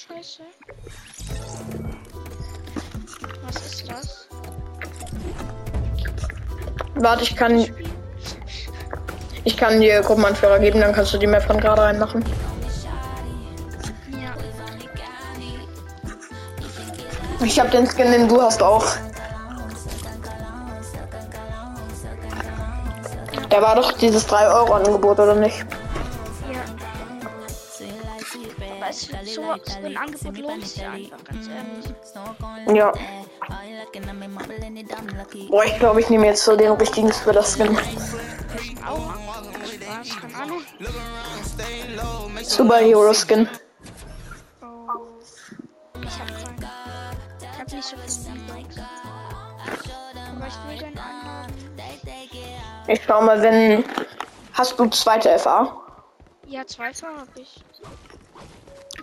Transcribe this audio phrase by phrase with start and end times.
[0.00, 0.42] scheiße.
[3.42, 4.28] Was ist das?
[6.94, 7.66] Warte, ich kann.
[9.44, 12.22] Ich kann dir Gruppenanführer geben, dann kannst du die Map von gerade reinmachen.
[14.10, 14.34] Ja.
[17.44, 18.84] Ich habe den Skin, den du hast auch.
[23.50, 25.64] Der war doch dieses 3-Euro-Angebot, oder nicht?
[28.34, 28.80] Ja.
[28.80, 32.76] Weißt du, so, so ein Angebot lohnt sich einfach, ganz ehrlich.
[32.76, 32.92] Ja.
[35.48, 37.76] Boah, ich glaube, ich nehme jetzt so den richtigen Thriller-Skin.
[42.42, 43.48] Superhero-Skin.
[46.02, 46.66] Ich hab keinen.
[47.40, 48.76] Ich hab nicht so viele Likes.
[50.36, 51.54] Aber ich will den anhaben.
[52.86, 53.84] Ich schau mal, wenn.
[54.52, 55.80] Hast du zweite FA?
[56.46, 57.64] Ja, zweiter hab ich.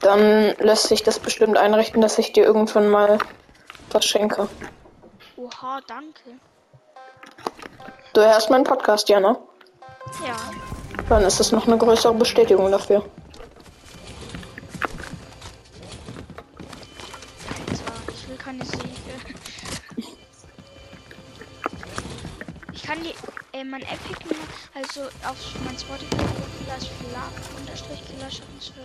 [0.01, 3.17] Dann lässt sich das bestimmt einrichten, dass ich dir irgendwann mal
[3.91, 4.47] was schenke.
[5.35, 6.21] Oha, danke.
[8.13, 9.37] Du hörst meinen Podcast, ja, ne?
[10.25, 10.35] Ja.
[11.09, 13.05] Dann ist es noch eine größere Bestätigung dafür.
[18.13, 18.87] Ich will keine Säge.
[22.73, 23.13] Ich kann die,
[23.57, 24.17] äh, mein Epic
[24.79, 26.23] also auf mein Spotify
[26.77, 28.75] ist Flag unterstrich Killer Schatten 12.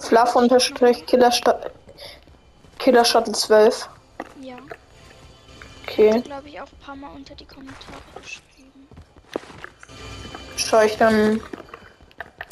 [0.00, 1.32] Fluff unterstrich Killer
[2.78, 3.88] Killer Shuttle 12.
[4.40, 4.56] Ja,
[5.86, 6.20] Okay.
[6.22, 8.88] glaube ich auch ein paar Mal unter die Kommentare geschrieben.
[10.56, 11.40] Schau ich dann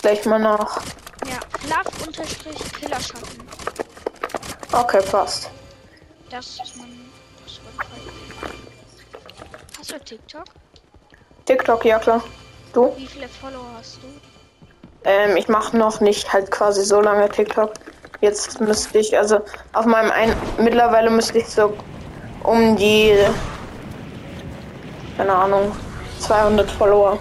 [0.01, 0.77] gleich mal nach.
[1.27, 3.47] Ja, Flag unterstrich Killer Schatten.
[4.73, 5.51] Okay, passt.
[6.31, 7.11] Das ist mein
[7.47, 8.01] Spotify.
[9.79, 10.45] Hast du TikTok?
[11.45, 12.23] TikTok, ja klar.
[12.73, 12.95] Du?
[12.97, 14.07] Wie viele Follower hast du?
[15.05, 17.73] Ähm, ich mache noch nicht halt quasi so lange TikTok.
[18.21, 19.41] Jetzt müsste ich, also
[19.73, 21.75] auf meinem ein mittlerweile müsste ich so
[22.45, 23.17] um die
[25.17, 25.73] keine Ahnung
[26.21, 27.19] 200 Follower.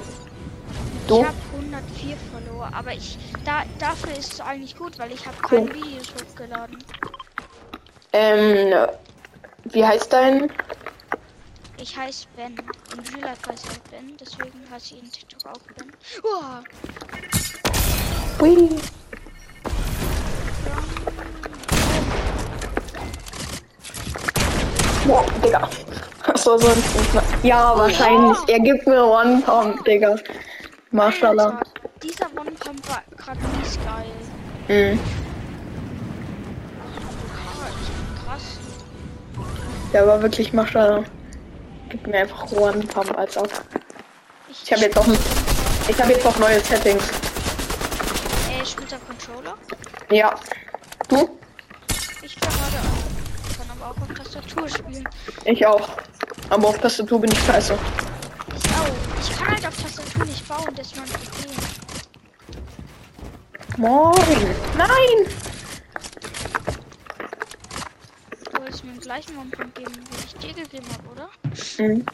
[1.08, 1.20] Du?
[1.20, 5.38] Ich habe 104 Follower, aber ich da dafür ist es eigentlich gut, weil ich habe
[5.38, 5.74] keine Cool.
[5.76, 6.78] Videos hochgeladen.
[8.14, 8.74] Ähm,
[9.66, 10.52] wie heißt dein?
[11.82, 12.56] Ich heiße Ben.
[12.56, 15.92] In Real Life heiße ich Ben, deswegen heiße ich in TikTok auch Ben.
[16.24, 16.64] Uah,
[18.40, 18.70] Hui.
[25.08, 25.70] Boah, Digga.
[26.36, 26.84] So, so ein
[27.42, 28.38] Ja, wahrscheinlich.
[28.48, 30.18] Er gibt mir One Pound, Digga.
[30.92, 31.58] Mashallah.
[31.58, 34.94] Alter, dieser One Pump war gerade mies geil.
[34.94, 35.00] Mhm.
[38.24, 38.60] Krass.
[39.92, 41.04] Der war wirklich Mashallah.
[41.92, 43.48] Gib mir einfach One Pump als auch.
[44.50, 45.08] Ich habe jetzt auch
[45.88, 47.04] ich habe jetzt auch neue Settings.
[48.50, 49.56] Äh, spielt der Controller?
[50.10, 50.34] Ja.
[51.10, 51.38] Du?
[52.22, 52.94] Ich gerade an.
[53.58, 55.10] Kann aber auch auf Tastatur spielen.
[55.44, 55.90] Ich auch.
[56.50, 57.78] Aber auf Tastatur bin ich scheiße.
[58.56, 58.88] Ich auch.
[59.22, 61.58] Ich kann halt auf Tastatur nicht bauen, das ist mein Problem.
[63.78, 64.56] Moin.
[64.78, 65.51] Nein.
[68.84, 71.30] Mir den gleichen One Pump geben, wie ich dir gegeben habe, oder?
[71.78, 72.06] Mhm.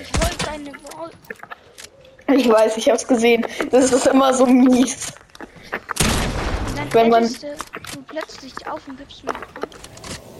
[0.00, 1.10] Ich wollte deine Wall.
[2.36, 3.46] Ich weiß, ich hab's gesehen.
[3.70, 5.12] Das ist immer so mies.
[6.90, 9.32] Wenn man- du plötzlich auf und gibst mir.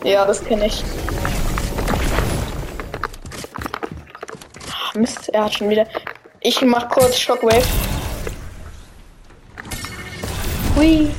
[0.05, 0.85] Ja, das kenne ich.
[4.97, 5.87] Mist, er hat schon wieder.
[6.41, 7.65] Ich mach kurz Shockwave.
[10.77, 11.11] Hui.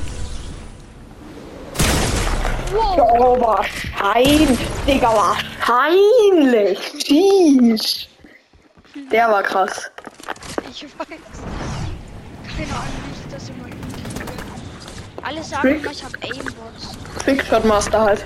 [2.72, 2.98] Wow!
[3.18, 4.58] Oh, wahrscheinlich.
[4.86, 6.78] Digga, wahrscheinlich.
[7.04, 8.08] Sheesh.
[9.10, 9.90] Der war krass.
[10.70, 11.08] Ich weiß.
[12.56, 14.32] Keine Ahnung, wie ich das immer hinkriege.
[15.22, 15.82] Alle sagen Trick.
[15.82, 16.98] immer, ich habe Aimbots.
[17.24, 18.24] Trickshot Master halt.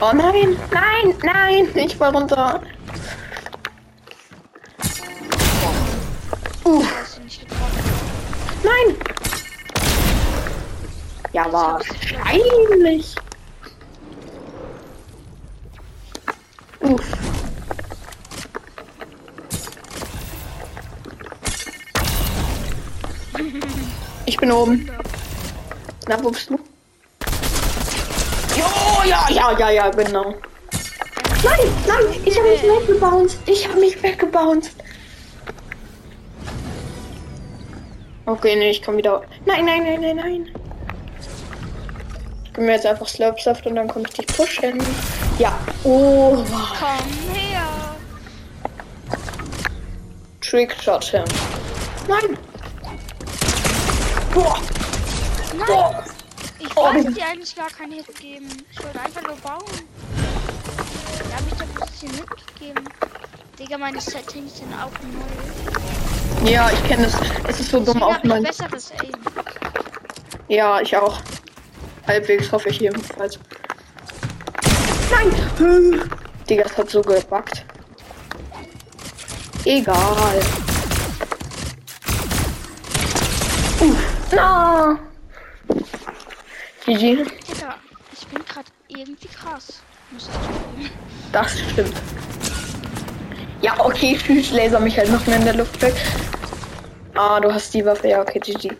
[0.00, 1.68] Oh nein, nein, nein.
[1.74, 2.62] Ich fall runter.
[11.48, 13.14] Ja, wahrscheinlich.
[16.80, 17.12] Uff.
[24.26, 24.90] Ich bin oben.
[26.06, 26.58] Na, wo bist du?
[28.56, 30.34] Jo, ja, ja, ja, ja, genau.
[31.44, 33.38] Nein, nein, ich habe mich weggebounced.
[33.46, 34.76] Ich habe mich weggebounced.
[38.26, 39.22] Okay, nee, ich komm wieder.
[39.46, 40.57] Nein, nein, nein, nein, nein.
[42.58, 44.82] Gib mir jetzt einfach Slurpsaft und dann komme ich dich pushen.
[45.38, 45.56] Ja.
[45.84, 46.38] Oh,
[46.76, 47.62] Komm her.
[50.40, 51.22] Trickshot him.
[52.08, 52.36] Nein.
[54.34, 54.58] Boah.
[55.56, 55.66] Nein.
[55.68, 56.04] Boah.
[56.58, 56.82] Ich Oh.
[56.92, 58.48] wollte dir eigentlich gar keinen Hit geben.
[58.72, 59.62] Ich wollte einfach nur bauen.
[61.30, 62.84] Da habe ich doch ein bisschen mitgegeben.
[63.56, 64.90] Digga, meine Settings sind auch
[66.42, 66.50] neu.
[66.50, 67.14] Ja, ich kenne es.
[67.46, 68.42] Es ist so dumm Deswegen auf mein.
[68.42, 69.12] besseres Aim.
[70.48, 71.20] Ja, ich auch.
[72.08, 73.38] Halbwegs hoffe ich jedenfalls.
[75.10, 76.10] Nein!
[76.48, 77.66] Digga, es hat so gebackt.
[79.66, 80.40] Egal.
[83.80, 83.96] Uff.
[84.32, 84.98] Na.
[86.86, 87.24] GG.
[87.24, 87.74] Digga,
[88.12, 89.82] ich bin gerade irgendwie krass.
[90.16, 90.90] Ich.
[91.30, 91.92] Das stimmt.
[93.60, 95.94] Ja, okay, tschüss, laser mich halt noch mehr in der Luft weg.
[97.14, 98.70] Ah, du hast die Waffe, ja, okay, GG.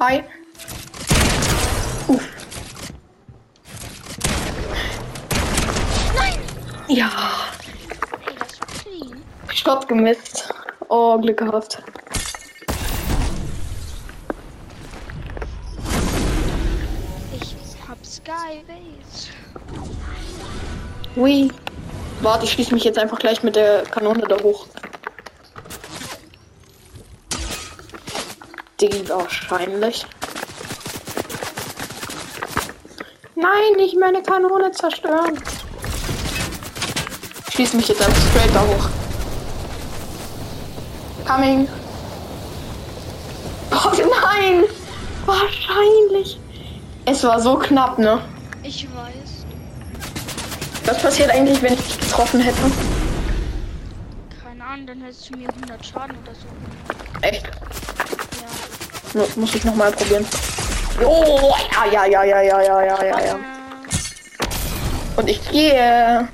[0.00, 0.24] Hi.
[2.08, 2.26] Uff.
[6.16, 6.38] Nein!
[6.88, 7.10] Ja.
[9.52, 10.54] Shot gemisst.
[10.88, 11.82] Oh, Glück gehabt.
[17.34, 17.54] Ich
[17.86, 19.28] hab Skybase.
[21.16, 21.50] Ui.
[22.22, 24.66] Warte, ich schließe mich jetzt einfach gleich mit der Kanone da hoch.
[28.80, 30.06] Diggi, wahrscheinlich.
[33.34, 35.38] Nein, nicht meine Kanone zerstören.
[37.48, 38.88] Ich schließe mich jetzt einfach straight da hoch.
[41.26, 41.68] Coming.
[43.72, 44.64] Oh nein!
[45.26, 46.40] Wahrscheinlich.
[47.04, 48.20] Es war so knapp, ne?
[48.64, 49.46] Ich weiß.
[50.86, 52.58] Was passiert eigentlich, wenn ich dich getroffen hätte?
[54.42, 56.46] Keine Ahnung, dann hättest du mir 100 Schaden oder so.
[57.20, 57.48] Echt?
[59.14, 60.26] Muss ich nochmal probieren.
[61.04, 63.38] Oh, ja, ja, ja, ja, ja, ja, ja, ja, ja.
[65.16, 66.28] Und ich gehe.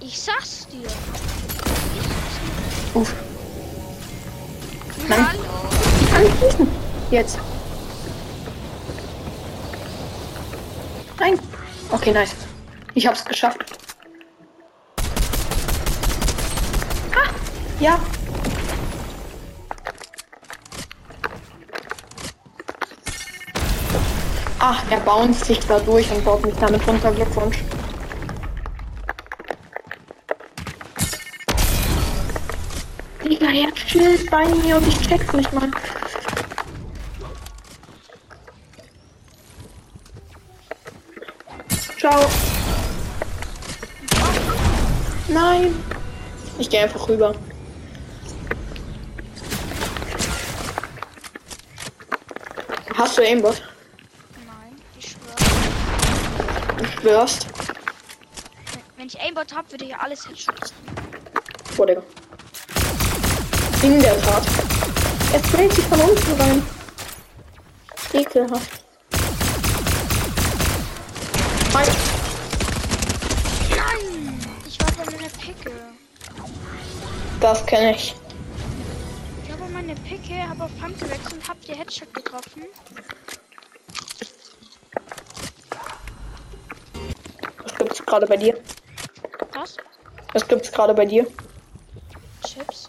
[0.00, 0.88] ich sag's dir.
[2.94, 3.12] Uff,
[5.08, 5.26] Nein.
[6.00, 6.68] Ich kann nicht schießen.
[7.10, 7.38] Jetzt.
[11.18, 11.38] Nein.
[11.90, 12.34] Okay, nice.
[12.94, 13.65] Ich hab's geschafft.
[17.80, 17.98] Ja.
[24.58, 27.12] Ah, er bounced sich da durch und baut mich damit runter.
[27.12, 27.58] Glückwunsch.
[33.22, 35.70] Digga, er chillt bei mir und ich check's nicht mal.
[41.98, 42.26] Ciao.
[45.28, 45.74] Nein.
[46.58, 47.34] Ich gehe einfach rüber.
[52.96, 53.62] Hast du Aimbot?
[54.46, 55.36] Nein, ich schwöre.
[56.78, 57.46] Du schwörst.
[58.96, 60.72] Wenn- ich Aimbot hab, würde ich alles Headshots.
[61.76, 62.02] Boah, Digga.
[63.82, 64.42] In der Tat.
[65.34, 66.62] Er sprayt sich von unten rein.
[68.14, 68.80] Ekelhaft.
[71.74, 71.84] Hi.
[73.70, 74.40] Nein!
[74.66, 75.72] Ich war bei meiner Picke.
[77.40, 78.14] Das kenne ich.
[79.96, 82.62] Meine Picke, habe auf Hand gewechselt und hab die Headshot getroffen.
[87.62, 88.58] Was gibt's gerade bei dir?
[89.54, 89.76] Was?
[90.32, 91.26] Was gibt's gerade bei dir?
[92.46, 92.88] Chips?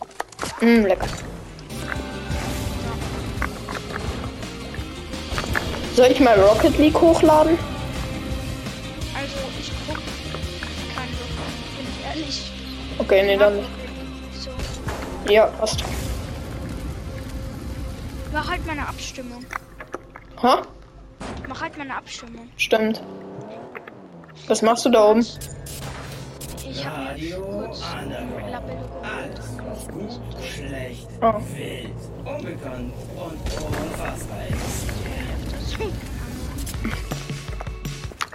[0.61, 1.07] Mm, lecker.
[5.95, 7.57] Soll ich mal Rocket League hochladen?
[9.15, 9.97] Also, ich guck
[10.95, 11.31] kein Look,
[11.75, 12.51] bin ich ehrlich.
[12.99, 13.59] Okay, nee, dann.
[14.33, 14.51] So.
[15.31, 15.86] Ja, passt.
[18.37, 19.43] Mach halt meine Abstimmung.
[20.43, 20.61] Ha?
[21.47, 22.47] Mach halt meine Abstimmung.
[22.55, 23.01] Stimmt.
[24.47, 25.25] Was machst du da oben?
[26.69, 27.81] Ich habe mir Radio kurz
[29.65, 30.21] was gut,
[30.53, 31.33] schlecht, Oh.
[31.55, 31.89] wild,
[32.25, 34.85] unbekannt und unfassbar ist.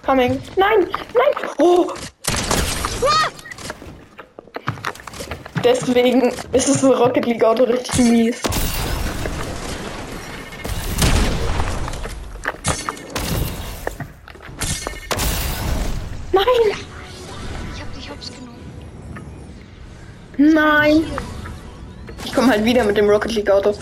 [0.04, 0.42] Coming.
[0.56, 1.50] Nein, nein.
[1.58, 1.92] Oh.
[5.62, 8.42] Deswegen ist es so Rocket League Auto richtig mies.
[16.44, 16.78] Nein.
[17.74, 18.54] Ich hab dich hops genommen.
[20.36, 21.04] Nein.
[22.24, 23.74] Ich komme halt wieder mit dem Rocket League Auto.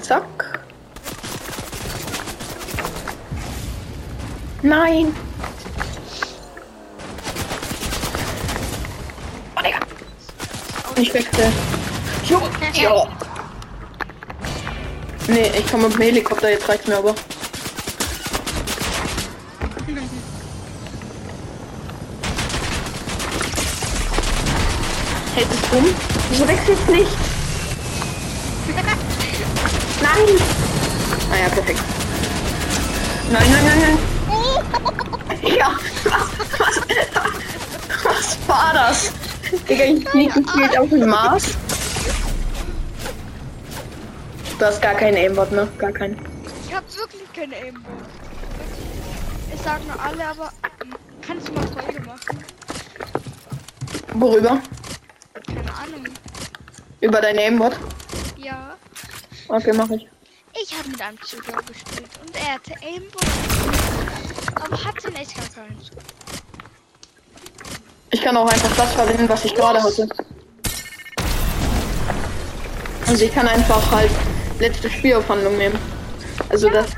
[0.00, 0.60] Zack.
[4.62, 5.14] Nein.
[9.56, 9.78] Oh, Digga.
[10.96, 11.52] Ich wechsle.
[12.24, 12.42] Jo,
[12.74, 13.08] jo.
[15.28, 17.14] Nee, ich komme mit dem Helikopter, jetzt reicht's mir aber.
[25.72, 25.84] Um?
[26.30, 27.10] Wieso wechselst du nicht?
[30.02, 30.40] Nein!
[31.32, 31.80] Ah ja, perfekt.
[33.30, 33.98] Nein, nein, nein, nein.
[35.56, 35.72] Ja,
[36.04, 36.80] was, was,
[38.04, 39.12] was war das?
[39.68, 41.56] Digga, ich flieg gespielt auf dem Mars.
[44.58, 45.66] Du hast gar keinen Aimbot, ne?
[45.78, 46.18] Gar keinen.
[46.68, 47.92] Ich hab wirklich keine Aimbot.
[49.54, 50.52] Ich sag nur alle, aber
[51.26, 52.44] kannst du mal Folge machen?
[54.14, 54.60] Worüber?
[55.46, 56.06] Keine Ahnung.
[57.00, 57.72] Über dein Aimbot?
[58.36, 58.76] Ja.
[59.48, 60.06] Okay, mach ich.
[60.60, 63.24] Ich habe mit einem Zuschauer gespielt und er hatte Aimbot.
[64.56, 65.90] Aber hatte in echt gar keins.
[68.10, 70.08] Ich kann auch einfach das verwenden, was ich gerade hatte.
[73.06, 74.10] Also ich kann einfach halt
[74.58, 75.78] letzte Spielaufhandlung nehmen.
[76.48, 76.90] Also das.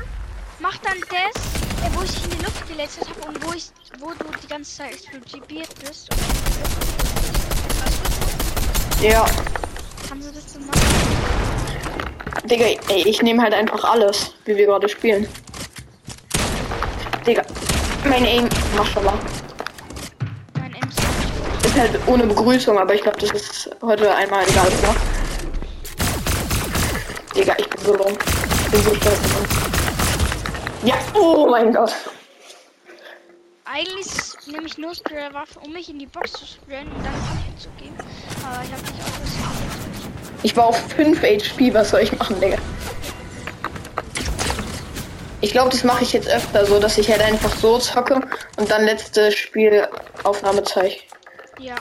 [0.59, 1.43] Mach dann das,
[1.83, 4.77] äh, wo ich in die Luft geletzt habe und wo ich, wo du die ganze
[4.77, 6.09] Zeit explodiert bist.
[6.11, 7.02] Und
[9.03, 9.25] Ja.
[10.09, 10.79] haben sie das gemacht?
[12.45, 15.27] Digga, ey, ich nehme halt einfach alles, wie wir gerade spielen.
[17.27, 17.41] Digga,
[18.05, 19.19] mein Aim, Maschallah.
[20.57, 21.65] Mein MC.
[21.65, 24.95] Ist halt ohne Begrüßung, aber ich glaube, das ist heute einmal egal, oder?
[27.35, 28.13] Digga, ich bin so dumm.
[28.13, 29.19] Ich bin so stolz.
[30.85, 31.93] Ja, oh mein Gott.
[33.65, 37.57] Eigentlich nehme ich nur Spray-Waffe, um mich in die Box zu sprayen und dann Kaffee
[37.57, 37.95] zu geben.
[38.43, 39.43] Aber ich habe nicht ausgerüstet.
[40.43, 42.57] Ich war auf 5 HP, was soll ich machen, Digga?
[45.41, 48.21] Ich glaube, das mache ich jetzt öfter so, dass ich halt einfach so zocke
[48.57, 50.95] und dann letzte Spielaufnahme zeige.
[51.59, 51.75] Ja.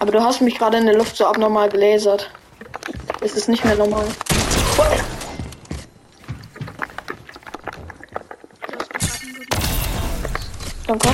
[0.00, 2.30] Aber du hast mich gerade in der Luft so abnormal gelasert.
[3.20, 4.04] Es ist nicht mehr normal.
[4.28, 4.82] Du
[10.86, 11.08] Danke.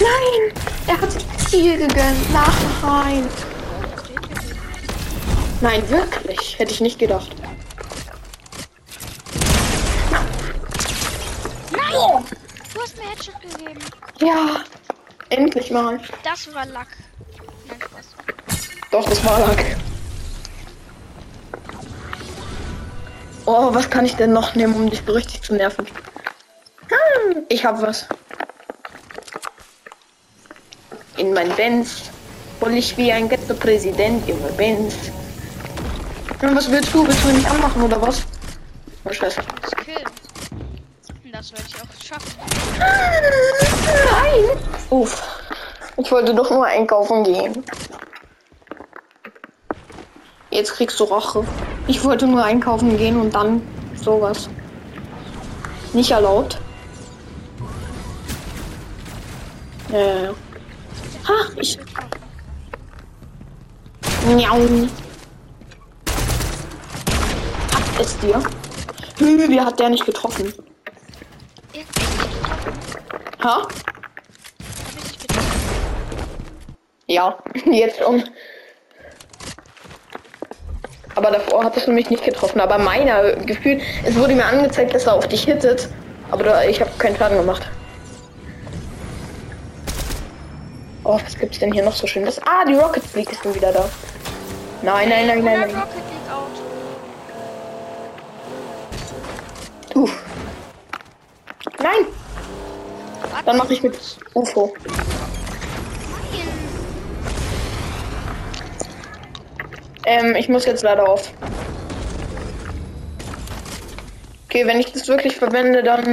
[0.00, 0.52] Nein!
[0.86, 2.32] Er hat sich Ziel gegönnt.
[2.32, 3.28] Nein!
[5.60, 6.58] Nein, wirklich.
[6.58, 7.34] Hätte ich nicht gedacht.
[11.70, 12.24] Nein!
[12.74, 13.80] Du hast mir Headshot gegeben.
[14.20, 14.64] Ja.
[15.30, 16.00] Endlich mal.
[16.22, 16.88] Das war Lack.
[17.68, 18.06] Nein, Spaß.
[18.90, 19.64] Doch, das war Lack.
[23.46, 25.86] Oh, was kann ich denn noch nehmen, um dich richtig zu nerven?
[26.88, 28.06] Hm, ich hab was.
[31.16, 32.10] In mein Benz
[32.60, 34.94] hol ich wie ein Ghetto-Präsident über Benz.
[36.42, 37.06] Und was willst du?
[37.06, 38.24] Willst du mich anmachen oder was?
[39.04, 39.40] Oh, Scheiße.
[39.40, 39.74] Das.
[41.24, 42.38] Und werde ich auch schaffen.
[42.78, 44.44] Nein!
[44.90, 45.22] Uff.
[45.96, 47.64] Ich wollte doch nur einkaufen gehen.
[50.50, 51.44] Jetzt kriegst du Rache.
[51.86, 53.62] Ich wollte nur einkaufen gehen und dann
[54.00, 54.48] sowas.
[55.92, 56.58] Nicht erlaubt.
[59.90, 60.34] Ja, ja, ja.
[61.26, 61.78] Ha, ich.
[64.26, 64.88] Miau.
[67.72, 68.42] Hat es dir?
[69.18, 70.52] Hü, wie hat der nicht getroffen?
[73.42, 73.44] Hab.
[73.44, 73.62] Ha?
[73.62, 73.72] Hab.
[77.06, 78.24] Ja, jetzt schon.
[81.14, 82.60] Aber davor hattest du mich nicht getroffen.
[82.60, 85.88] Aber meiner Gefühl, es wurde mir angezeigt, dass er auf dich hittet.
[86.30, 87.62] Aber ich habe keinen Schaden gemacht.
[91.06, 92.40] Oh, was gibt's denn hier noch so schönes?
[92.46, 93.88] Ah, die Rocket League ist schon wieder da.
[94.80, 95.82] Nein, nein, nein, nein, 100 nein.
[99.94, 100.24] Uff.
[101.78, 102.06] Nein,
[103.44, 103.94] dann mache ich mit.
[104.32, 104.72] UFO.
[110.06, 111.30] Ähm, ich muss jetzt leider auf.
[114.46, 116.04] Okay, wenn ich das wirklich verwende, dann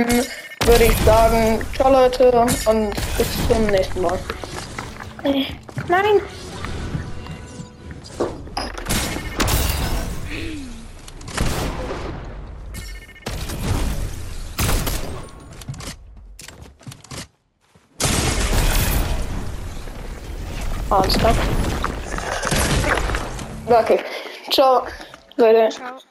[0.65, 2.29] würde ich sagen, ciao Leute
[2.65, 4.19] und bis zum nächsten Mal.
[5.23, 6.21] Nein.
[20.89, 21.35] Alles klar.
[23.65, 23.99] Okay.
[24.49, 24.85] Ciao,
[25.37, 25.69] Leute.
[25.69, 26.10] Ciao.